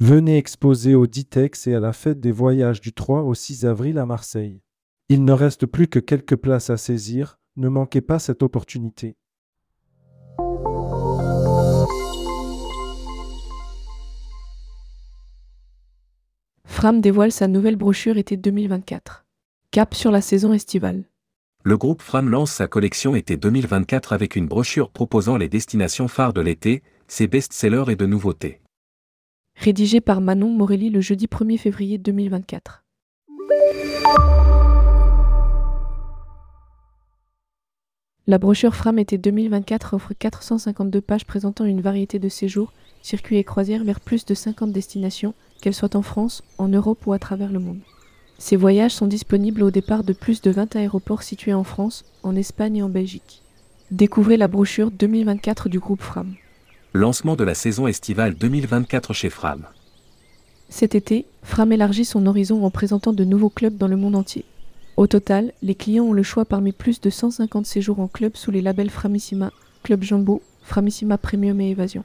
[0.00, 3.98] Venez exposer au Ditex et à la fête des voyages du 3 au 6 avril
[3.98, 4.62] à Marseille.
[5.08, 9.16] Il ne reste plus que quelques places à saisir, ne manquez pas cette opportunité.
[16.64, 19.26] Fram dévoile sa nouvelle brochure été 2024.
[19.72, 21.10] Cap sur la saison estivale.
[21.64, 26.34] Le groupe Fram lance sa collection été 2024 avec une brochure proposant les destinations phares
[26.34, 28.60] de l'été, ses best-sellers et de nouveautés.
[29.60, 32.84] Rédigé par Manon Morelli le jeudi 1er février 2024.
[38.28, 43.42] La brochure Fram été 2024 offre 452 pages présentant une variété de séjours, circuits et
[43.42, 47.50] croisières vers plus de 50 destinations, qu'elles soient en France, en Europe ou à travers
[47.50, 47.80] le monde.
[48.38, 52.36] Ces voyages sont disponibles au départ de plus de 20 aéroports situés en France, en
[52.36, 53.42] Espagne et en Belgique.
[53.90, 56.36] Découvrez la brochure 2024 du groupe Fram.
[56.98, 59.66] Lancement de la saison estivale 2024 chez Fram.
[60.68, 64.44] Cet été, Fram élargit son horizon en présentant de nouveaux clubs dans le monde entier.
[64.96, 68.50] Au total, les clients ont le choix parmi plus de 150 séjours en club sous
[68.50, 69.52] les labels Framissima,
[69.84, 72.02] Club Jumbo, Framissima Premium et Évasion.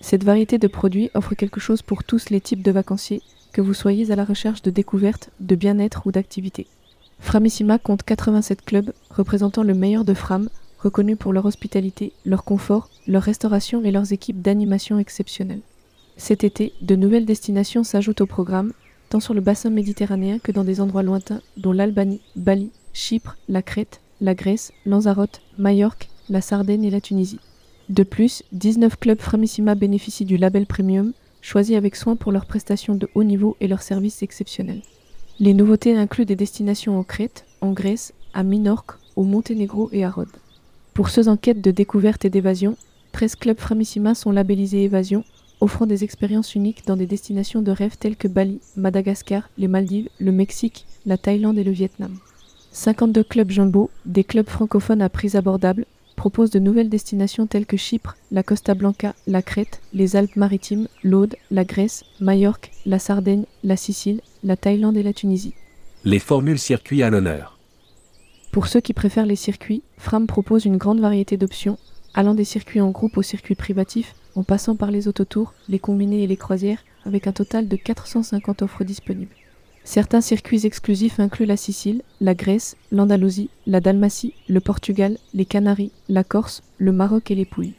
[0.00, 3.74] Cette variété de produits offre quelque chose pour tous les types de vacanciers, que vous
[3.74, 6.68] soyez à la recherche de découvertes, de bien-être ou d'activités.
[7.18, 10.48] Framissima compte 87 clubs représentant le meilleur de Fram,
[10.86, 15.62] reconnus pour leur hospitalité, leur confort, leur restauration et leurs équipes d'animation exceptionnelles.
[16.16, 18.72] Cet été, de nouvelles destinations s'ajoutent au programme,
[19.08, 23.62] tant sur le bassin méditerranéen que dans des endroits lointains, dont l'Albanie, Bali, Chypre, la
[23.62, 27.40] Crète, la Grèce, Lanzarote, Majorque, la Sardaigne et la Tunisie.
[27.88, 32.94] De plus, 19 clubs Framissima bénéficient du label Premium, choisi avec soin pour leurs prestations
[32.94, 34.82] de haut niveau et leurs services exceptionnels.
[35.40, 40.10] Les nouveautés incluent des destinations en Crète, en Grèce, à Minorque, au Monténégro et à
[40.10, 40.28] Rhodes.
[40.96, 42.74] Pour ceux en quête de découverte et d'évasion,
[43.12, 45.24] 13 clubs Framissima sont labellisés Évasion,
[45.60, 50.08] offrant des expériences uniques dans des destinations de rêve telles que Bali, Madagascar, les Maldives,
[50.18, 52.16] le Mexique, la Thaïlande et le Vietnam.
[52.72, 55.84] 52 clubs jumbo, des clubs francophones à prix abordables,
[56.16, 61.36] proposent de nouvelles destinations telles que Chypre, la Costa Blanca, la Crète, les Alpes-Maritimes, l'Aude,
[61.50, 65.52] la Grèce, Majorque, la Sardaigne, la Sicile, la Thaïlande et la Tunisie.
[66.04, 67.55] Les formules circuits à l'honneur.
[68.56, 71.76] Pour ceux qui préfèrent les circuits, Fram propose une grande variété d'options,
[72.14, 76.22] allant des circuits en groupe aux circuits privatifs, en passant par les autotours, les combinés
[76.22, 79.34] et les croisières, avec un total de 450 offres disponibles.
[79.84, 85.92] Certains circuits exclusifs incluent la Sicile, la Grèce, l'Andalousie, la Dalmatie, le Portugal, les Canaries,
[86.08, 87.74] la Corse, le Maroc et les Pouilles.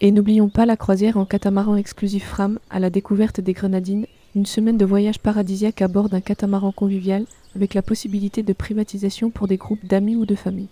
[0.00, 4.06] Et n'oublions pas la croisière en catamaran exclusif Fram à la découverte des Grenadines,
[4.36, 7.24] une semaine de voyage paradisiaque à bord d'un catamaran convivial
[7.54, 10.68] avec la possibilité de privatisation pour des groupes d'amis ou de familles.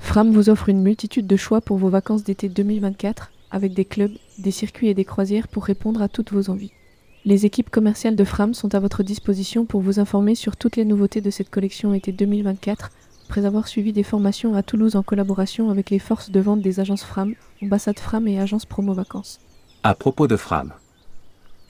[0.00, 4.10] Fram vous offre une multitude de choix pour vos vacances d'été 2024 avec des clubs,
[4.38, 6.72] des circuits et des croisières pour répondre à toutes vos envies.
[7.24, 10.84] Les équipes commerciales de Fram sont à votre disposition pour vous informer sur toutes les
[10.84, 12.90] nouveautés de cette collection été 2024,
[13.26, 16.80] après avoir suivi des formations à Toulouse en collaboration avec les forces de vente des
[16.80, 19.38] agences Fram, ambassade Fram et agence Promo Vacances.
[19.84, 20.72] À propos de Fram.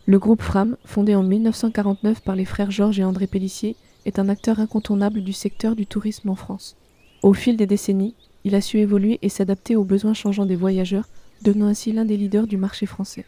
[0.07, 4.29] Le groupe Fram, fondé en 1949 par les frères Georges et André Pellissier, est un
[4.29, 6.77] acteur incontournable du secteur du tourisme en France.
[7.23, 8.15] Au fil des décennies,
[8.45, 11.09] il a su évoluer et s'adapter aux besoins changeants des voyageurs,
[11.41, 13.25] devenant ainsi l'un des leaders du marché français.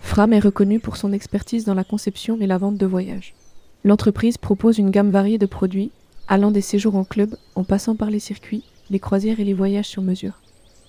[0.00, 3.34] Fram est reconnu pour son expertise dans la conception et la vente de voyages.
[3.82, 5.92] L'entreprise propose une gamme variée de produits,
[6.28, 9.88] allant des séjours en club en passant par les circuits, les croisières et les voyages
[9.88, 10.42] sur mesure.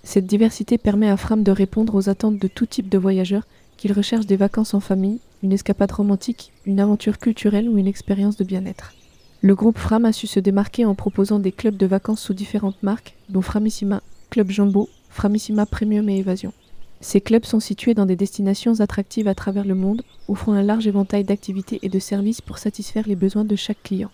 [0.04, 3.48] Cette diversité permet à Fram de répondre aux attentes de tout type de voyageurs
[3.80, 8.36] qu'ils recherchent des vacances en famille, une escapade romantique, une aventure culturelle ou une expérience
[8.36, 8.94] de bien-être.
[9.42, 12.84] Le groupe Fram a su se démarquer en proposant des clubs de vacances sous différentes
[12.84, 16.52] marques, dont Framissima, Club Jumbo, Framissima Premium et Évasion.
[17.00, 20.86] Ces clubs sont situés dans des destinations attractives à travers le monde, offrant un large
[20.86, 24.12] éventail d'activités et de services pour satisfaire les besoins de chaque client.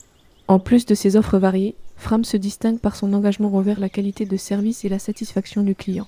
[0.47, 4.25] En plus de ces offres variées, Fram se distingue par son engagement envers la qualité
[4.25, 6.05] de service et la satisfaction du client.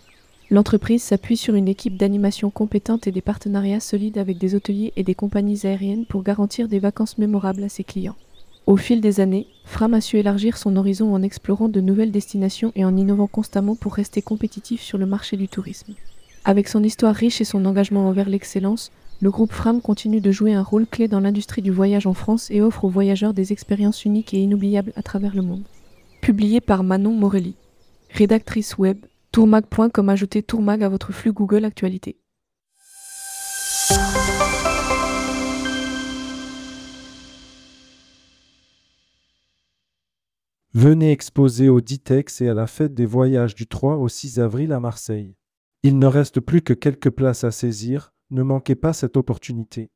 [0.49, 5.03] L'entreprise s'appuie sur une équipe d'animation compétente et des partenariats solides avec des hôteliers et
[5.03, 8.15] des compagnies aériennes pour garantir des vacances mémorables à ses clients.
[8.65, 12.71] Au fil des années, Fram a su élargir son horizon en explorant de nouvelles destinations
[12.75, 15.94] et en innovant constamment pour rester compétitif sur le marché du tourisme.
[16.45, 20.53] Avec son histoire riche et son engagement envers l'excellence, le groupe Fram continue de jouer
[20.53, 24.05] un rôle clé dans l'industrie du voyage en France et offre aux voyageurs des expériences
[24.05, 25.63] uniques et inoubliables à travers le monde.
[26.21, 27.55] Publié par Manon Morelli.
[28.11, 28.97] Rédactrice web,
[29.38, 32.19] tourmag.com ajoutez tourmag à votre flux Google Actualité.
[40.74, 44.74] Venez exposer au Ditex et à la fête des voyages du 3 au 6 avril
[44.74, 45.36] à Marseille.
[45.84, 49.92] Il ne reste plus que quelques places à saisir, ne manquez pas cette opportunité.